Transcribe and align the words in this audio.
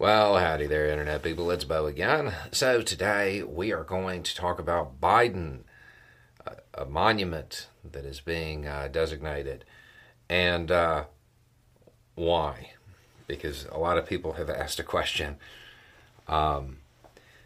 Well, 0.00 0.38
howdy 0.38 0.68
there, 0.68 0.86
Internet 0.86 1.24
people. 1.24 1.50
It's 1.50 1.64
Beau 1.64 1.86
again. 1.86 2.32
So, 2.52 2.82
today 2.82 3.42
we 3.42 3.72
are 3.72 3.82
going 3.82 4.22
to 4.22 4.32
talk 4.32 4.60
about 4.60 5.00
Biden, 5.00 5.62
a, 6.72 6.84
monument 6.84 7.66
that 7.82 8.04
is 8.04 8.20
being 8.20 8.64
uh, 8.64 8.86
designated, 8.92 9.64
and 10.28 10.70
uh, 10.70 11.04
why. 12.14 12.74
Because 13.26 13.66
a 13.72 13.78
lot 13.78 13.98
of 13.98 14.06
people 14.06 14.34
have 14.34 14.48
asked 14.48 14.78
a 14.78 14.84
question. 14.84 15.36
Um, 16.28 16.76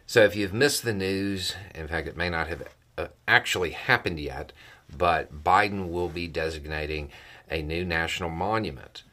so, 0.06 0.22
if 0.22 0.36
you've 0.36 0.52
missed 0.52 0.82
the 0.82 0.92
news, 0.92 1.54
in 1.74 1.88
fact, 1.88 2.06
it 2.06 2.18
may 2.18 2.28
not 2.28 2.48
have 2.48 2.68
uh, 2.98 3.06
actually 3.26 3.70
happened 3.70 4.20
yet, 4.20 4.52
but 4.94 5.42
Biden 5.42 5.88
will 5.90 6.10
be 6.10 6.28
designating 6.28 7.08
a 7.50 7.62
new 7.62 7.82
national 7.82 8.28
monument 8.28 9.04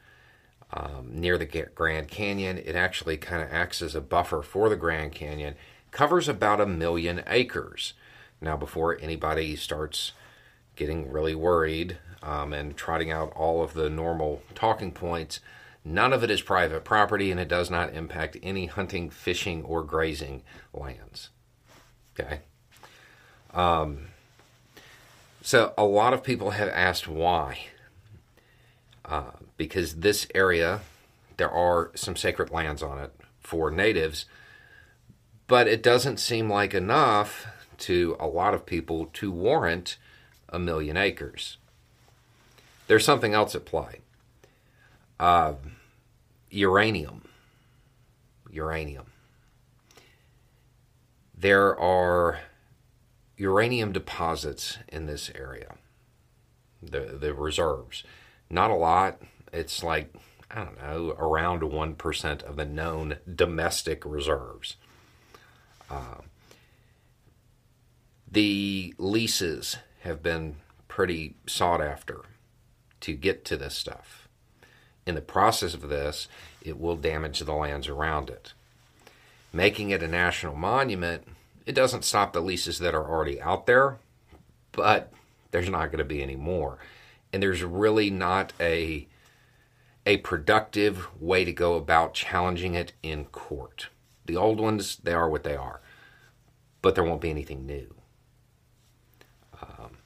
um, 0.71 1.09
near 1.11 1.38
the 1.38 1.45
Grand 1.45 2.07
Canyon. 2.09 2.57
It 2.57 2.75
actually 2.75 3.18
kind 3.18 3.41
of 3.41 3.51
acts 3.51 3.81
as 3.81 3.95
a 3.95 4.01
buffer 4.01 4.41
for 4.41 4.69
the 4.69 4.75
Grand 4.75 5.14
Canyon, 5.14 5.55
covers 5.92 6.28
about 6.28 6.61
a 6.61 6.65
million 6.65 7.23
acres. 7.28 7.93
Now, 8.42 8.55
before 8.55 8.97
anybody 9.01 9.55
starts 9.55 10.14
getting 10.75 11.11
really 11.11 11.36
worried 11.36 11.97
um, 12.23 12.54
and 12.54 12.78
trotting 12.78 13.11
out 13.11 13.33
all 13.36 13.64
of 13.64 13.73
the 13.73 13.89
normal 13.89 14.42
talking 14.55 14.92
points, 14.92 15.39
none 15.83 16.14
of 16.14 16.23
it 16.23 16.29
is 16.29 16.42
private 16.42 16.83
property 16.86 17.31
and 17.31 17.39
it 17.39 17.47
does 17.47 17.70
not 17.70 17.93
impact 17.93 18.37
any 18.42 18.67
hunting, 18.67 19.09
fishing, 19.09 19.64
or 19.64 19.83
grazing 19.83 20.43
lands. 20.73 21.29
Okay. 22.17 22.42
Um, 23.54 24.07
so, 25.42 25.73
a 25.78 25.83
lot 25.83 26.14
of 26.14 26.23
people 26.23 26.51
have 26.51 26.70
asked 26.70 27.07
why. 27.07 27.59
Uh, 29.09 29.31
because 29.57 29.95
this 29.95 30.27
area, 30.36 30.81
there 31.37 31.50
are 31.50 31.89
some 31.95 32.16
sacred 32.16 32.52
lands 32.52 32.83
on 32.83 33.00
it 33.00 33.11
for 33.39 33.72
natives, 33.72 34.25
but 35.47 35.67
it 35.67 35.81
doesn't 35.81 36.17
seem 36.17 36.47
like 36.47 36.75
enough 36.75 37.47
to 37.80 38.16
a 38.19 38.28
lot 38.28 38.53
of 38.53 38.67
people 38.67 39.09
to 39.14 39.31
warrant 39.31 39.97
a 40.50 40.59
million 40.59 40.95
acres. 40.95 41.58
There's 42.88 43.03
something 43.03 43.34
else 43.34 43.56
at 43.56 43.66
play. 43.66 44.02
Uh, 45.19 45.53
uranium. 46.52 47.28
Uranium. 48.52 49.08
There 51.36 51.80
are 51.80 52.41
uranium 53.38 53.91
deposits 53.91 54.78
in 54.88 55.08
this 55.08 55.31
area, 55.34 55.75
the, 56.84 57.17
the 57.19 57.34
reserves. 57.34 58.03
Not 58.50 58.72
a 58.72 58.75
lot, 58.75 59.22
it's 59.53 59.83
like, 59.83 60.14
I 60.50 60.64
don't 60.64 60.81
know, 60.81 61.16
around 61.17 61.61
1% 61.61 62.44
of 62.44 62.56
the 62.56 62.66
known 62.66 63.17
domestic 63.33 64.06
reserves. 64.06 64.75
Uh, 65.89 66.22
the 68.31 68.94
leases 68.97 69.78
have 70.02 70.23
been 70.23 70.56
pretty 70.88 71.36
sought 71.45 71.81
after 71.81 72.22
to 73.02 73.14
get 73.14 73.45
to 73.45 73.58
this 73.58 73.75
stuff. 73.75 74.28
In 75.06 75.16
the 75.16 75.22
process 75.22 75.73
of 75.73 75.89
this, 75.89 76.28
it 76.61 76.80
will 76.80 76.95
damage 76.95 77.39
the 77.39 77.53
lands 77.53 77.88
around 77.88 78.30
it. 78.30 78.53
Making 79.52 79.89
it 79.89 80.03
a 80.03 80.08
national 80.08 80.56
monument, 80.56 81.28
it 81.66 81.73
doesn't 81.73 82.06
stop 82.06 82.34
the 82.34 82.41
leases 82.41 82.80
that 82.80 82.94
are 82.94 83.09
already 83.09 83.41
out 83.41 83.66
there, 83.66 83.97
but 84.72 85.11
there's 85.52 85.69
not 85.69 85.88
going 85.88 86.00
to 86.00 86.03
be 86.03 86.22
any 86.22 86.36
more. 86.36 86.78
And 87.31 87.44
there's 87.44 87.63
really 87.63 88.09
not 88.09 88.53
a 88.59 89.08
a 90.05 90.17
productive 90.17 91.08
way 91.22 91.45
to 91.45 91.52
go 91.52 91.75
about 91.75 92.13
challenging 92.13 92.73
it 92.73 92.94
in 93.03 93.25
court. 93.25 93.89
The 94.25 94.38
old 94.38 94.59
ones, 94.59 94.97
they 95.03 95.13
are 95.13 95.30
what 95.30 95.44
they 95.44 95.55
are, 95.55 95.81
but 96.81 96.95
there 96.95 97.03
won't 97.03 97.22
be 97.22 97.30
anything 97.30 97.66
new. 97.66 97.94
Um, 99.61 99.97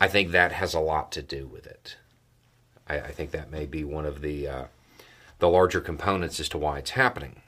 I 0.00 0.08
think 0.08 0.30
that 0.30 0.52
has 0.52 0.74
a 0.74 0.80
lot 0.80 1.12
to 1.12 1.22
do 1.22 1.46
with 1.46 1.66
it. 1.66 1.96
I, 2.88 2.98
I 2.98 3.12
think 3.12 3.30
that 3.30 3.50
may 3.50 3.66
be 3.66 3.84
one 3.84 4.06
of 4.06 4.22
the 4.22 4.48
uh, 4.48 4.64
the 5.38 5.48
larger 5.48 5.80
components 5.80 6.40
as 6.40 6.48
to 6.50 6.58
why 6.58 6.78
it's 6.78 6.90
happening. 6.90 7.42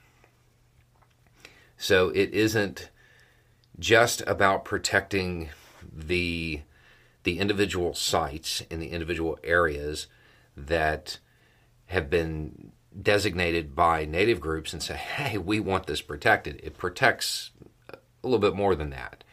So 1.77 2.09
it 2.11 2.31
isn't 2.33 2.91
just 3.79 4.23
about 4.27 4.65
protecting 4.65 5.51
the 5.93 6.63
the 7.25 7.39
individual 7.39 7.95
sites 7.95 8.63
in 8.71 8.81
the 8.81 8.89
individual 8.89 9.39
areas 9.43 10.07
that 10.57 11.19
have 11.87 12.09
been 12.09 12.73
designated 13.01 13.75
by 13.75 14.05
native 14.05 14.41
groups 14.41 14.73
and 14.73 14.83
say, 14.83 14.95
hey, 14.95 15.37
we 15.37 15.59
want 15.59 15.87
this 15.87 16.01
protected. 16.01 16.61
It 16.63 16.79
protects 16.79 17.51
a 17.91 17.97
little 18.23 18.39
bit 18.39 18.55
more 18.55 18.75
than 18.75 18.91
that. 18.91 19.25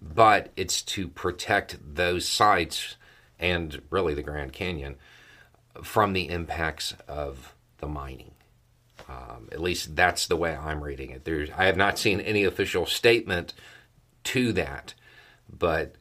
But 0.00 0.52
it's 0.56 0.82
to 0.82 1.08
protect 1.08 1.78
those 1.94 2.26
sites 2.26 2.96
and 3.38 3.82
really 3.90 4.14
the 4.14 4.22
Grand 4.22 4.52
Canyon 4.52 4.96
from 5.82 6.12
the 6.12 6.28
impacts 6.28 6.94
of 7.06 7.54
the 7.78 7.86
mining. 7.86 8.32
Um, 9.08 9.48
at 9.52 9.60
least 9.60 9.96
that's 9.96 10.26
the 10.26 10.36
way 10.36 10.56
I'm 10.56 10.82
reading 10.82 11.10
it. 11.10 11.24
There's, 11.24 11.50
I 11.50 11.66
have 11.66 11.76
not 11.76 11.98
seen 11.98 12.20
any 12.20 12.44
official 12.44 12.86
statement 12.86 13.52
to 14.24 14.52
that, 14.52 14.94
but 15.50 15.96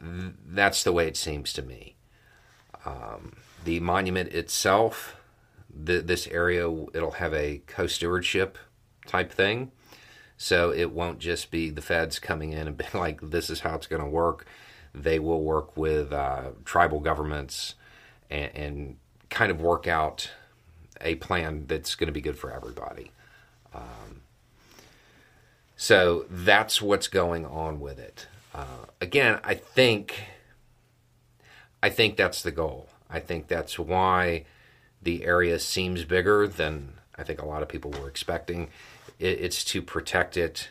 that's 0.00 0.82
the 0.82 0.92
way 0.92 1.06
it 1.06 1.16
seems 1.16 1.52
to 1.54 1.62
me. 1.62 1.96
Um, 2.84 3.36
the 3.64 3.80
monument 3.80 4.32
itself, 4.32 5.16
the, 5.72 6.00
this 6.00 6.26
area, 6.28 6.68
it'll 6.94 7.12
have 7.12 7.34
a 7.34 7.62
co 7.66 7.86
stewardship 7.86 8.58
type 9.06 9.32
thing. 9.32 9.72
So 10.36 10.72
it 10.72 10.92
won't 10.92 11.18
just 11.18 11.50
be 11.50 11.68
the 11.68 11.82
feds 11.82 12.18
coming 12.18 12.52
in 12.52 12.66
and 12.66 12.76
being 12.78 12.90
like, 12.94 13.20
this 13.20 13.50
is 13.50 13.60
how 13.60 13.74
it's 13.74 13.86
going 13.86 14.02
to 14.02 14.08
work. 14.08 14.46
They 14.94 15.18
will 15.18 15.42
work 15.42 15.76
with 15.76 16.12
uh, 16.12 16.50
tribal 16.64 17.00
governments 17.00 17.74
and, 18.30 18.50
and, 18.54 18.96
kind 19.28 19.52
of 19.52 19.60
work 19.60 19.86
out 19.86 20.28
a 21.00 21.14
plan 21.14 21.64
that's 21.68 21.94
going 21.94 22.08
to 22.08 22.12
be 22.12 22.20
good 22.20 22.36
for 22.36 22.50
everybody. 22.50 23.12
Um, 23.72 24.22
so 25.76 26.26
that's 26.28 26.82
what's 26.82 27.06
going 27.06 27.46
on 27.46 27.78
with 27.78 28.00
it. 28.00 28.26
Uh, 28.54 28.86
again, 29.00 29.38
I 29.44 29.54
think 29.54 30.24
I 31.82 31.88
think 31.88 32.16
that's 32.16 32.42
the 32.42 32.50
goal. 32.50 32.88
I 33.08 33.20
think 33.20 33.48
that's 33.48 33.78
why 33.78 34.44
the 35.02 35.24
area 35.24 35.58
seems 35.58 36.04
bigger 36.04 36.46
than 36.46 36.94
I 37.16 37.22
think 37.22 37.40
a 37.40 37.46
lot 37.46 37.62
of 37.62 37.68
people 37.68 37.90
were 37.90 38.08
expecting. 38.08 38.68
It, 39.18 39.40
it's 39.40 39.64
to 39.66 39.82
protect 39.82 40.36
it 40.36 40.70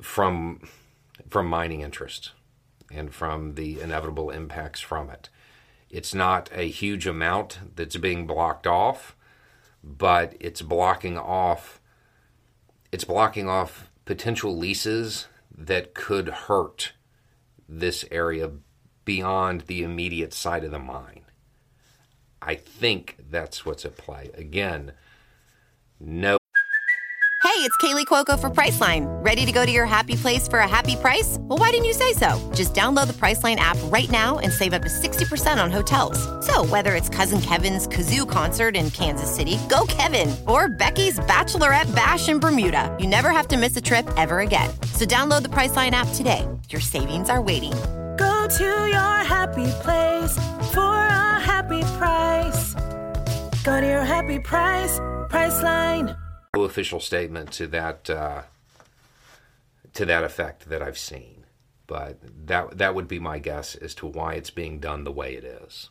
from 0.00 0.60
from 1.28 1.46
mining 1.46 1.80
interest 1.80 2.32
and 2.92 3.12
from 3.12 3.54
the 3.54 3.80
inevitable 3.80 4.30
impacts 4.30 4.80
from 4.80 5.10
it. 5.10 5.28
It's 5.90 6.14
not 6.14 6.50
a 6.52 6.68
huge 6.68 7.06
amount 7.06 7.58
that's 7.74 7.96
being 7.96 8.26
blocked 8.26 8.66
off, 8.66 9.16
but 9.82 10.34
it's 10.40 10.62
blocking 10.62 11.16
off 11.16 11.80
it's 12.92 13.04
blocking 13.04 13.48
off 13.48 13.90
potential 14.04 14.56
leases 14.56 15.26
that 15.56 15.94
could 15.94 16.28
hurt 16.28 16.92
this 17.68 18.04
area 18.10 18.50
beyond 19.04 19.62
the 19.62 19.82
immediate 19.82 20.34
site 20.34 20.64
of 20.64 20.70
the 20.70 20.78
mine. 20.78 21.22
I 22.42 22.54
think 22.54 23.16
that's 23.30 23.64
what's 23.64 23.84
at 23.84 23.96
play. 23.96 24.30
Again, 24.34 24.92
no. 25.98 26.36
Hey, 27.42 27.62
it's 27.62 27.76
Kaley 27.78 28.04
Cuoco 28.04 28.38
for 28.38 28.50
Priceline. 28.50 29.06
Ready 29.24 29.46
to 29.46 29.52
go 29.52 29.64
to 29.64 29.72
your 29.72 29.86
happy 29.86 30.16
place 30.16 30.46
for 30.46 30.58
a 30.58 30.68
happy 30.68 30.96
price? 30.96 31.38
Well, 31.40 31.58
why 31.58 31.70
didn't 31.70 31.86
you 31.86 31.94
say 31.94 32.12
so? 32.12 32.38
Just 32.54 32.74
download 32.74 33.06
the 33.06 33.14
Priceline 33.14 33.56
app 33.56 33.78
right 33.84 34.10
now 34.10 34.38
and 34.38 34.52
save 34.52 34.74
up 34.74 34.82
to 34.82 34.88
60% 34.88 35.62
on 35.62 35.70
hotels. 35.70 36.35
So, 36.56 36.64
whether 36.64 36.94
it's 36.94 37.10
Cousin 37.10 37.42
Kevin's 37.42 37.86
Kazoo 37.86 38.26
concert 38.26 38.76
in 38.76 38.90
Kansas 38.90 39.28
City, 39.28 39.58
go 39.68 39.84
Kevin, 39.88 40.34
or 40.48 40.70
Becky's 40.70 41.18
Bachelorette 41.20 41.94
Bash 41.94 42.30
in 42.30 42.40
Bermuda, 42.40 42.96
you 42.98 43.06
never 43.06 43.30
have 43.30 43.46
to 43.48 43.58
miss 43.58 43.76
a 43.76 43.80
trip 43.82 44.08
ever 44.16 44.40
again. 44.40 44.70
So, 44.94 45.04
download 45.04 45.42
the 45.42 45.50
Priceline 45.50 45.90
app 45.90 46.08
today. 46.14 46.48
Your 46.70 46.80
savings 46.80 47.28
are 47.28 47.42
waiting 47.42 47.74
Go 48.16 48.48
to 48.56 48.88
your 48.88 49.18
happy 49.28 49.66
place 49.82 50.32
for 50.72 50.80
a 50.80 51.40
happy 51.44 51.82
price. 51.98 52.74
Go 53.62 53.78
to 53.78 53.86
your 53.86 54.06
happy 54.06 54.38
price, 54.38 54.98
Priceline. 55.28 56.18
No 56.56 56.62
official 56.62 57.00
statement 57.00 57.52
to 57.52 57.66
that 57.66 58.08
uh, 58.08 58.42
to 59.92 60.06
that 60.06 60.24
effect 60.24 60.70
that 60.70 60.80
I've 60.80 60.96
seen, 60.96 61.44
but 61.86 62.16
that 62.46 62.78
that 62.78 62.94
would 62.94 63.08
be 63.08 63.18
my 63.18 63.40
guess 63.40 63.74
as 63.74 63.94
to 63.96 64.06
why 64.06 64.32
it's 64.34 64.48
being 64.48 64.80
done 64.80 65.04
the 65.04 65.12
way 65.12 65.34
it 65.34 65.44
is. 65.44 65.90